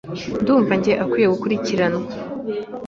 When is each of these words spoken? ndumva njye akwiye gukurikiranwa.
ndumva 0.41 0.73
njye 0.79 0.93
akwiye 1.03 1.27
gukurikiranwa. 1.33 2.05